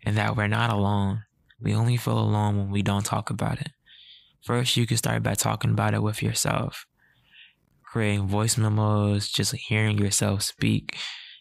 [0.05, 1.25] and that we're not alone.
[1.61, 3.73] We only feel alone when we don't talk about it.
[4.45, 6.87] First, you can start by talking about it with yourself.
[7.85, 10.97] Creating voice memos, just hearing yourself speak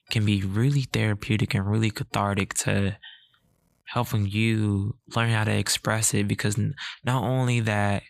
[0.10, 2.98] can be really therapeutic and really cathartic to
[3.86, 8.04] helping you learn how to express it because not only that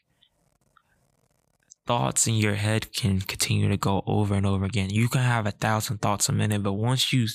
[1.89, 4.91] thoughts in your head can continue to go over and over again.
[4.91, 7.27] You can have a thousand thoughts a minute, but once you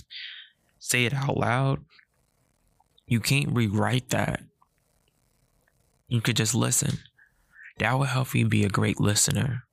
[0.78, 1.84] say it out loud,
[3.04, 4.42] you can't rewrite that.
[6.06, 6.98] You could just listen.
[7.78, 9.64] That will help you be a great listener.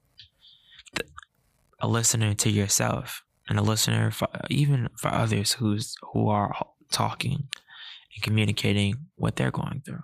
[1.79, 6.53] A listener to yourself and a listener for even for others who's who are
[6.91, 7.47] talking
[8.15, 10.03] and communicating what they're going through.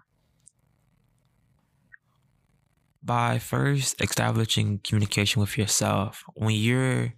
[3.03, 7.13] By first establishing communication with yourself, when you're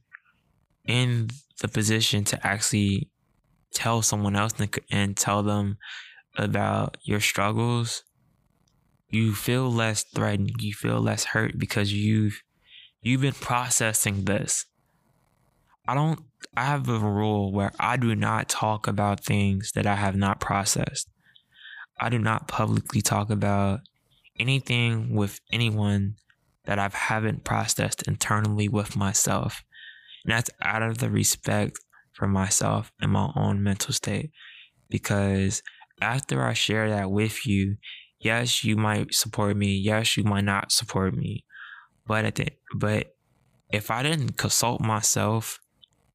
[0.85, 1.29] in
[1.61, 3.09] the position to actually
[3.73, 4.53] tell someone else
[4.91, 5.77] and tell them
[6.37, 8.03] about your struggles,
[9.09, 12.41] you feel less threatened, you feel less hurt because you've
[13.01, 14.65] you've been processing this.
[15.87, 16.21] I don't
[16.55, 20.39] I have a rule where I do not talk about things that I have not
[20.39, 21.07] processed.
[21.99, 23.81] I do not publicly talk about
[24.39, 26.15] anything with anyone
[26.65, 29.63] that I haven't processed internally with myself.
[30.23, 31.79] And that's out of the respect
[32.13, 34.31] for myself and my own mental state.
[34.89, 35.61] Because
[36.01, 37.77] after I share that with you,
[38.19, 39.75] yes, you might support me.
[39.75, 41.45] Yes, you might not support me.
[42.05, 43.15] But at the, but
[43.71, 45.59] if I didn't consult myself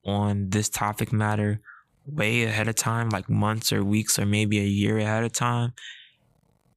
[0.04, 1.60] on this topic matter
[2.06, 5.72] way ahead of time, like months or weeks or maybe a year ahead of time,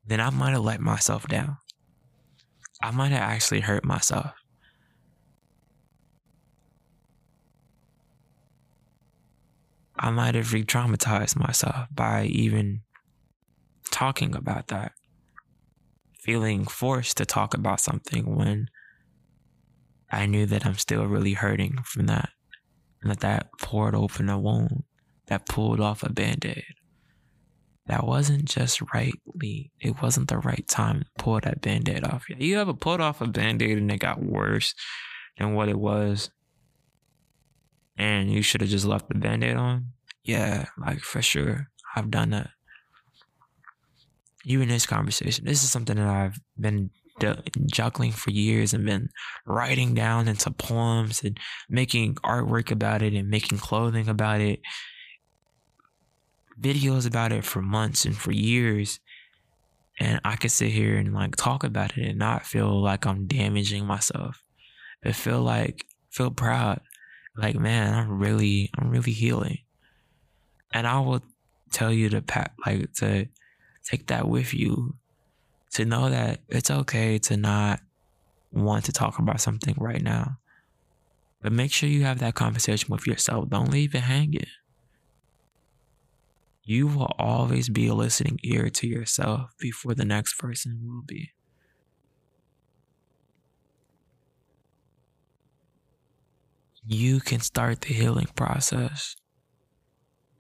[0.06, 1.58] then I might have let myself down.
[2.82, 4.32] I might have actually hurt myself.
[10.00, 12.82] I might have re traumatized myself by even
[13.90, 14.92] talking about that.
[16.28, 18.68] Feeling forced to talk about something when
[20.12, 22.32] I knew that I'm still really hurting from that
[23.02, 24.84] and that that poured open a wound,
[25.28, 26.66] that pulled off a band aid.
[27.86, 32.26] That wasn't just rightly, it wasn't the right time to pull that band aid off.
[32.28, 34.76] You ever pulled off a band aid and it got worse
[35.38, 36.30] than what it was?
[37.98, 39.94] And you should have just left the band aid on?
[40.26, 41.70] Yeah, like for sure.
[41.96, 42.50] I've done that.
[44.44, 46.92] You in this conversation, this is something that I've been
[47.66, 49.10] juggling for years and been
[49.46, 54.62] writing down into poems and making artwork about it and making clothing about it,
[56.62, 59.00] videos about it for months and for years.
[60.00, 63.26] And I could sit here and like talk about it and not feel like I'm
[63.26, 64.44] damaging myself,
[65.02, 66.82] but feel like, feel proud.
[67.36, 69.60] Like, man, I'm really, I'm really healing.
[70.72, 71.24] And I will
[71.72, 73.28] tell you to pat, like, to
[73.88, 74.96] take that with you
[75.72, 77.80] to know that it's okay to not
[78.52, 80.38] want to talk about something right now.
[81.42, 83.50] But make sure you have that conversation with yourself.
[83.50, 84.48] Don't leave it hanging.
[86.64, 91.32] You will always be a listening ear to yourself before the next person will be.
[96.86, 99.16] You can start the healing process.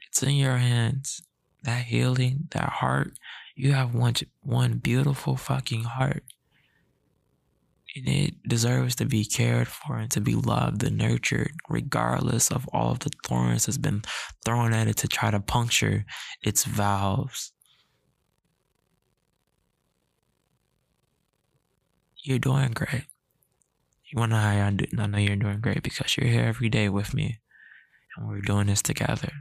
[0.07, 1.21] It's in your hands.
[1.63, 3.17] That healing, that heart,
[3.55, 6.23] you have one one beautiful fucking heart.
[7.95, 12.67] And it deserves to be cared for and to be loved and nurtured, regardless of
[12.71, 14.03] all of the thorns that's been
[14.45, 16.05] thrown at it to try to puncture
[16.43, 17.53] its valves.
[22.23, 23.05] You're doing great.
[24.11, 27.13] You wanna know how I, know you're doing great because you're here every day with
[27.13, 27.39] me
[28.15, 29.31] and we're doing this together.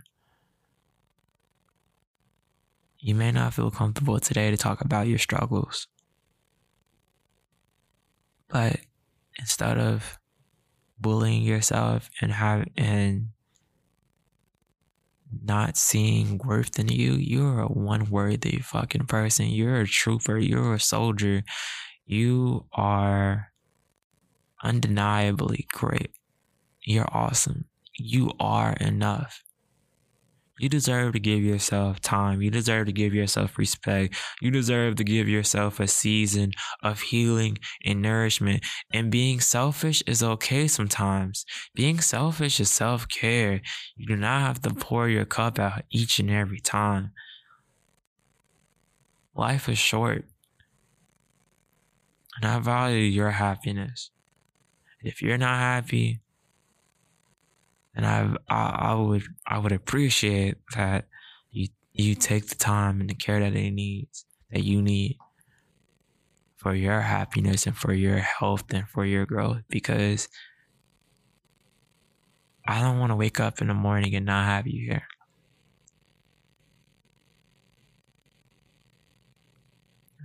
[3.07, 5.87] You may not feel comfortable today to talk about your struggles.
[8.49, 8.81] But
[9.39, 10.19] instead of
[10.99, 13.29] bullying yourself and have and
[15.45, 19.51] not seeing worth in you, you're a one worthy fucking person.
[19.51, 20.37] You're a trooper.
[20.37, 21.45] You're a soldier.
[22.07, 23.53] You are
[24.65, 26.11] undeniably great.
[26.83, 27.67] You're awesome.
[27.97, 29.45] You are enough.
[30.59, 32.41] You deserve to give yourself time.
[32.41, 34.15] You deserve to give yourself respect.
[34.41, 36.53] You deserve to give yourself a season
[36.83, 38.65] of healing and nourishment.
[38.93, 41.45] And being selfish is okay sometimes.
[41.75, 43.61] Being selfish is self care.
[43.97, 47.13] You do not have to pour your cup out each and every time.
[49.35, 50.25] Life is short.
[52.37, 54.11] And I value your happiness.
[55.03, 56.21] If you're not happy,
[57.97, 61.07] and I, I, I would, I would appreciate that
[61.51, 65.17] you, you take the time and the care that it needs, that you need
[66.57, 70.29] for your happiness and for your health and for your growth because
[72.67, 75.07] I don't want to wake up in the morning and not have you here.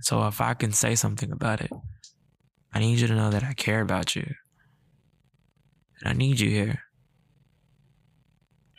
[0.00, 1.70] So if I can say something about it,
[2.74, 4.34] I need you to know that I care about you.
[6.00, 6.82] And I need you here.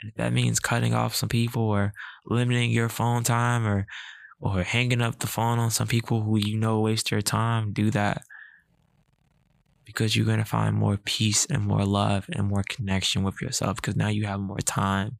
[0.05, 1.93] If that means cutting off some people or
[2.25, 3.85] limiting your phone time or
[4.39, 7.89] or hanging up the phone on some people who you know waste your time, do
[7.91, 8.23] that.
[9.85, 13.95] Because you're gonna find more peace and more love and more connection with yourself because
[13.95, 15.17] now you have more time,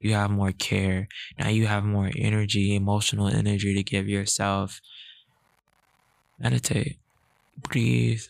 [0.00, 1.08] you have more care,
[1.38, 4.80] now you have more energy, emotional energy to give yourself.
[6.38, 6.98] Meditate,
[7.62, 8.22] breathe,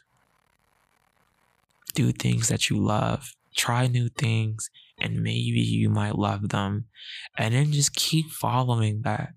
[1.95, 6.87] do things that you love, try new things, and maybe you might love them.
[7.37, 9.35] And then just keep following that.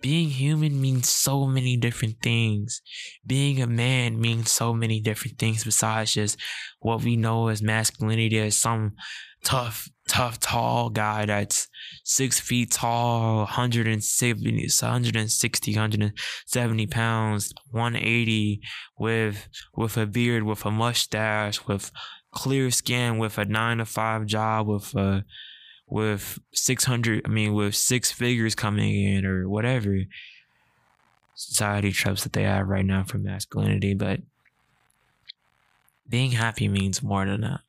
[0.00, 2.82] Being human means so many different things.
[3.26, 6.38] Being a man means so many different things besides just
[6.78, 8.94] what we know as masculinity as some
[9.42, 11.68] tough, tough, tall guy that's
[12.04, 18.60] six feet tall, 170, 160, 170 pounds, 180
[18.98, 21.90] with, with a beard, with a mustache, with
[22.32, 25.20] clear skin with a nine to five job with uh
[25.86, 29.96] with 600 i mean with six figures coming in or whatever
[31.34, 34.20] society tropes that they have right now for masculinity but
[36.08, 37.60] being happy means more than that.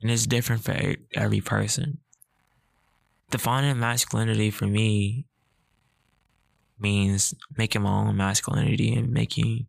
[0.00, 0.76] And it's different for
[1.14, 1.98] every person.
[3.30, 5.26] Defining masculinity for me
[6.78, 9.66] means making my own masculinity and making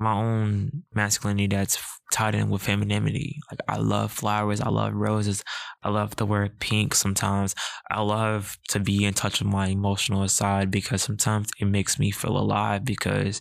[0.00, 1.78] my own masculinity that's
[2.12, 3.38] tied in with femininity.
[3.50, 5.44] Like I love flowers, I love roses,
[5.82, 7.54] I love to wear pink sometimes.
[7.90, 12.10] I love to be in touch with my emotional side because sometimes it makes me
[12.10, 13.40] feel alive because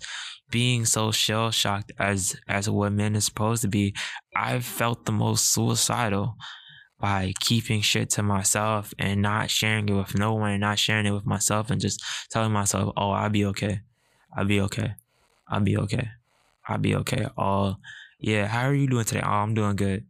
[0.49, 3.93] being so shell shocked as as what men is supposed to be,
[4.35, 6.35] I've felt the most suicidal
[6.99, 11.05] by keeping shit to myself and not sharing it with no one and not sharing
[11.05, 13.81] it with myself and just telling myself, Oh, I'll be okay.
[14.35, 14.95] I'll be okay.
[15.47, 16.09] I'll be okay.
[16.67, 17.27] I'll be okay.
[17.37, 17.75] Oh,
[18.19, 19.21] yeah, how are you doing today?
[19.23, 20.05] Oh, I'm doing good.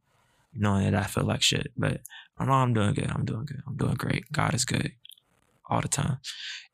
[0.54, 2.02] Knowing that I feel like shit, but
[2.40, 3.12] I know I'm doing good.
[3.12, 3.62] I'm doing good.
[3.68, 4.32] I'm doing great.
[4.32, 4.92] God is good
[5.70, 6.18] all the time.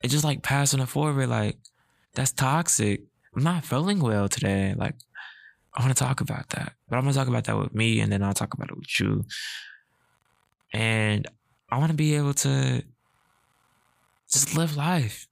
[0.01, 1.57] It's just like passing it forward, like
[2.13, 3.01] that's toxic.
[3.36, 4.73] I'm not feeling well today.
[4.77, 4.95] Like
[5.73, 8.11] I want to talk about that, but I'm gonna talk about that with me, and
[8.11, 9.25] then I'll talk about it with you.
[10.71, 11.27] And
[11.69, 12.84] I want to be able to
[14.31, 15.27] just live life,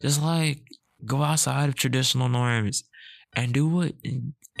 [0.00, 0.62] just like
[1.04, 2.84] go outside of traditional norms
[3.34, 3.94] and do what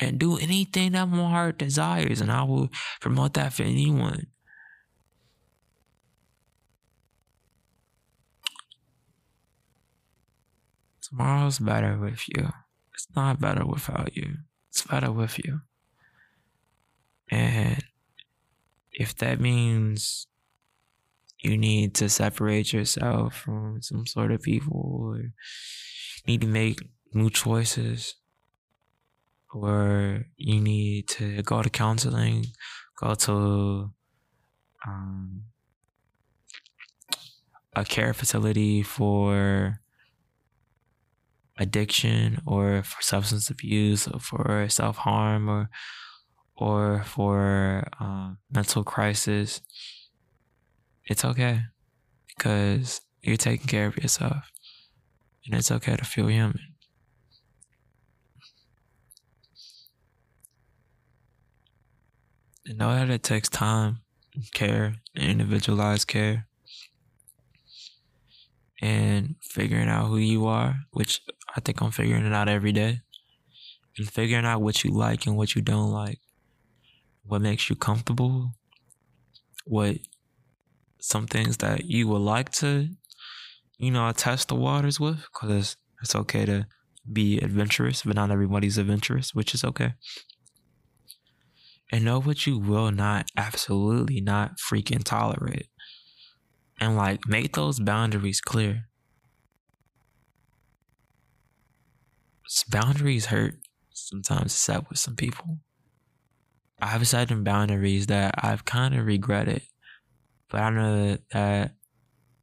[0.00, 2.68] and do anything that my heart desires, and I will
[3.00, 4.28] promote that for anyone.
[11.02, 12.50] Tomorrow's better with you.
[12.92, 14.36] It's not better without you.
[14.68, 15.62] It's better with you.
[17.30, 17.82] And
[18.92, 20.26] if that means
[21.38, 25.32] you need to separate yourself from some sort of people or
[26.26, 26.80] need to make
[27.14, 28.16] new choices,
[29.52, 32.46] or you need to go to counseling,
[33.00, 33.90] go to
[34.86, 35.42] um,
[37.74, 39.80] a care facility for
[41.58, 45.68] addiction or for substance abuse or for self harm or
[46.58, 49.60] or for uh, mental crisis,
[51.04, 51.60] it's okay
[52.28, 54.50] because you're taking care of yourself,
[55.46, 56.58] and it's okay to feel human.
[62.68, 64.00] And know that it takes time,
[64.52, 66.46] care, individualized care?
[68.82, 71.22] And figuring out who you are, which
[71.56, 73.00] I think I'm figuring it out every day,
[73.96, 76.20] and figuring out what you like and what you don't like,
[77.24, 78.52] what makes you comfortable,
[79.64, 79.96] what
[81.00, 82.88] some things that you would like to,
[83.78, 86.66] you know, test the waters with, because it's okay to
[87.10, 89.94] be adventurous, but not everybody's adventurous, which is okay.
[91.90, 95.68] And know what you will not, absolutely not freaking tolerate
[96.80, 98.84] and like make those boundaries clear.
[102.68, 103.56] Boundaries hurt
[103.90, 105.58] sometimes set with some people.
[106.80, 109.62] I've set in boundaries that I've kind of regretted,
[110.48, 111.72] but I know that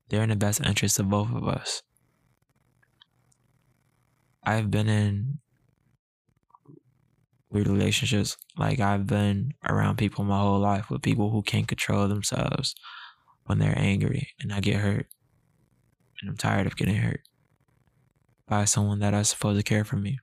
[0.10, 1.82] they're in the best interest of both of us.
[4.43, 5.39] I've been in
[7.56, 8.38] weird relationships.
[8.58, 12.76] Like I've been around people my whole life with people who can't control themselves,
[13.45, 15.08] when they're angry and I get hurt.
[16.22, 17.22] And I'm tired of getting hurt
[18.47, 20.20] by someone that is supposed to care for me.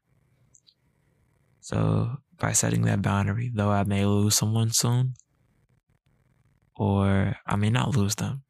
[1.61, 5.15] So by setting that boundary, though I may lose someone soon,
[6.75, 8.43] or I may not lose them,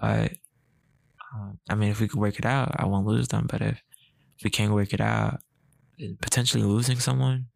[0.00, 0.32] but
[1.34, 3.46] um, I mean, if we could work it out, I won't lose them.
[3.48, 3.82] But if,
[4.36, 5.40] if we can't work it out,
[6.20, 7.46] potentially losing someone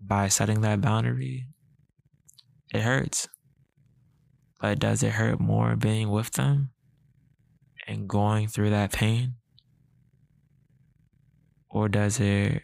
[0.00, 1.46] by setting that boundary
[2.72, 3.28] it hurts.
[4.60, 6.70] But does it hurt more being with them
[7.86, 9.34] and going through that pain?
[11.68, 12.62] Or does it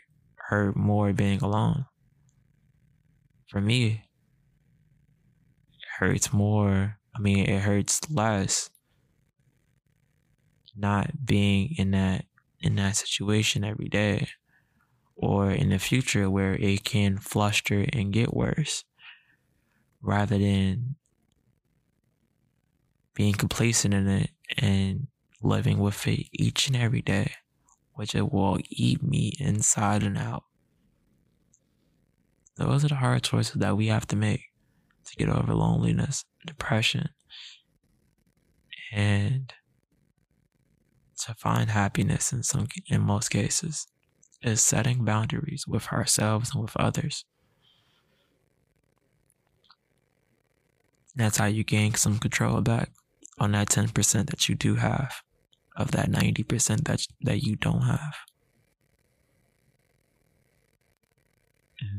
[0.48, 1.86] hurt more being alone?
[3.48, 4.04] For me,
[5.74, 6.98] it hurts more.
[7.14, 8.70] I mean, it hurts less
[10.74, 12.24] not being in that
[12.62, 14.28] in that situation every day
[15.16, 18.84] or in the future where it can fluster and get worse
[20.00, 20.96] rather than
[23.14, 25.06] being complacent in it and
[25.42, 27.32] living with it each and every day,
[27.94, 30.44] which it will eat me inside and out.
[32.56, 34.42] Those are the hard choices that we have to make
[35.06, 37.08] to get over loneliness, depression,
[38.92, 39.52] and
[41.26, 43.86] to find happiness in some in most cases
[44.42, 47.24] is setting boundaries with ourselves and with others.
[51.14, 52.90] That's how you gain some control back
[53.38, 55.22] on that 10% that you do have
[55.76, 58.14] of that 90% that, that you don't have.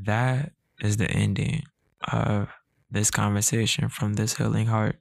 [0.06, 0.52] That
[0.82, 1.64] is the ending
[2.12, 2.50] of
[2.90, 5.00] this conversation from this healing heart.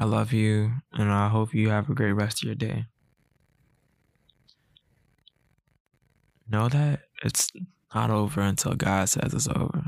[0.00, 2.86] I love you, and I hope you have a great rest of your day.
[6.48, 7.50] Know that it's
[7.94, 9.84] not over until God says it's over.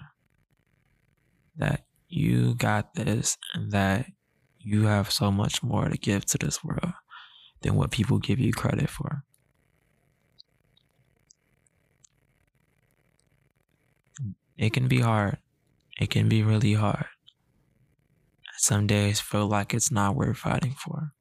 [1.56, 4.06] That you got this and that
[4.58, 6.92] you have so much more to give to this world
[7.62, 9.24] than what people give you credit for.
[14.56, 15.38] It can be hard.
[15.98, 17.06] It can be really hard.
[18.64, 21.12] Some days feel like it's not worth fighting for.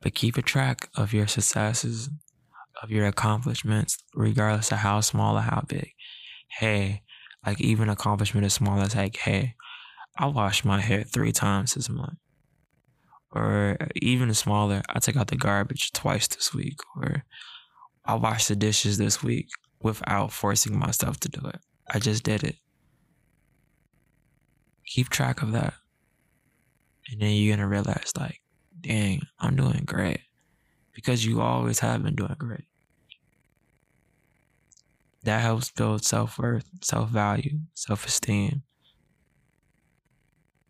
[0.00, 2.08] But keep a track of your successes
[2.80, 5.90] of your accomplishments, regardless of how small or how big.
[6.46, 7.02] Hey,
[7.44, 9.56] like even accomplishment as small as like, hey,
[10.16, 12.18] I washed my hair three times this month.
[13.32, 16.78] Or even smaller, I took out the garbage twice this week.
[16.96, 17.24] Or
[18.04, 19.48] I washed the dishes this week
[19.82, 21.58] without forcing myself to do it.
[21.92, 22.54] I just did it.
[24.86, 25.74] Keep track of that.
[27.10, 28.40] And then you're gonna realize like,
[28.80, 30.20] dang, I'm doing great
[30.94, 32.64] because you always have been doing great.
[35.24, 38.62] That helps build self worth, self value, self esteem.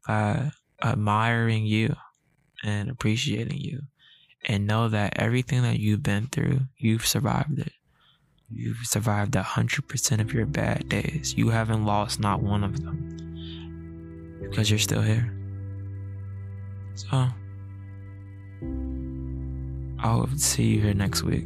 [0.07, 0.51] By
[0.83, 1.95] admiring you
[2.65, 3.83] and appreciating you,
[4.47, 7.73] and know that everything that you've been through, you've survived it.
[8.51, 11.35] You've survived a hundred percent of your bad days.
[11.37, 15.38] You haven't lost not one of them because you're still here.
[16.99, 17.29] So.
[20.01, 21.45] I'll see you here next week.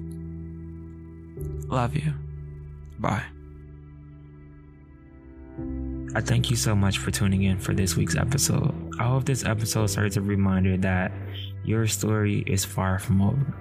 [1.69, 2.15] Love you.
[2.99, 3.23] Bye.
[6.15, 8.73] I thank you so much for tuning in for this week's episode.
[8.99, 11.13] I hope this episode serves a reminder that
[11.65, 13.55] your story is far from over.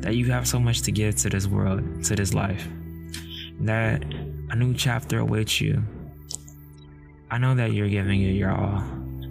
[0.00, 2.66] That you have so much to give to this world, to this life.
[3.60, 4.02] That
[4.50, 5.80] a new chapter awaits you.
[7.30, 8.82] I know that you're giving it your all.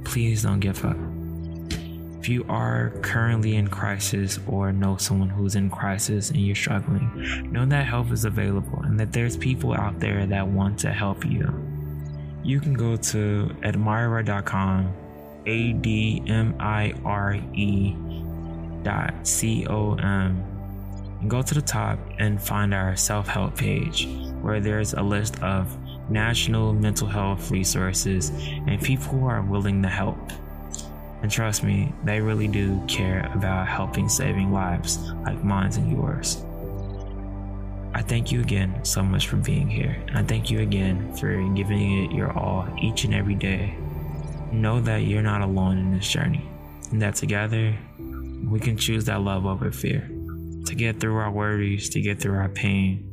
[0.05, 0.97] Please don't give up.
[2.23, 7.51] If you are currently in crisis or know someone who's in crisis and you're struggling,
[7.51, 11.25] know that help is available and that there's people out there that want to help
[11.25, 11.53] you
[12.43, 14.93] you can go to admirewear.com,
[15.45, 17.95] A D M I R E
[18.83, 20.43] dot C O M,
[21.21, 24.07] and go to the top and find our self help page
[24.41, 25.77] where there's a list of
[26.09, 30.31] national mental health resources and people who are willing to help.
[31.23, 36.43] And trust me, they really do care about helping saving lives like mine and yours.
[37.95, 40.03] I thank you again so much for being here.
[40.07, 43.73] And I thank you again for giving it your all each and every day.
[44.51, 46.45] Know that you're not alone in this journey,
[46.91, 50.09] and that together we can choose that love over fear.
[50.65, 53.09] To get through our worries, to get through our pain,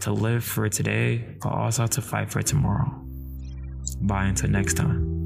[0.00, 2.90] to live for today, but also to fight for tomorrow.
[4.00, 5.17] Bye until next time.